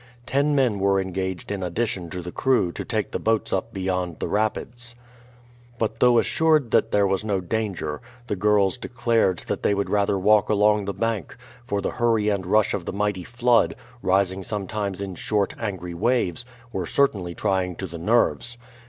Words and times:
Ten 0.25 0.55
men 0.55 0.79
were 0.79 0.99
engaged 0.99 1.51
in 1.51 1.61
addition 1.61 2.09
to 2.09 2.23
the 2.23 2.31
crew 2.31 2.71
to 2.71 2.83
take 2.83 3.11
the 3.11 3.19
boats 3.19 3.53
up 3.53 3.71
beyond 3.71 4.17
the 4.17 4.27
rapids. 4.27 4.95
But 5.77 5.97
although 6.01 6.17
assured 6.17 6.71
that 6.71 6.89
there 6.89 7.05
was 7.05 7.23
no 7.23 7.39
danger, 7.39 8.01
the 8.25 8.35
girls 8.35 8.77
declared 8.77 9.43
that 9.47 9.61
they 9.61 9.75
would 9.75 9.91
rather 9.91 10.17
walk 10.17 10.49
along 10.49 10.85
the 10.85 10.91
bank, 10.95 11.37
for 11.67 11.81
the 11.81 11.91
hurry 11.91 12.29
and 12.29 12.47
rush 12.47 12.73
of 12.73 12.85
the 12.85 12.91
mighty 12.93 13.23
flood, 13.23 13.75
rising 14.01 14.41
sometimes 14.41 15.01
in 15.01 15.13
short 15.13 15.53
angry 15.59 15.93
waves, 15.93 16.45
were 16.71 16.87
certainly 16.87 17.35
trying 17.35 17.75
to 17.75 17.85
the 17.85 17.99
nerves. 17.99 18.57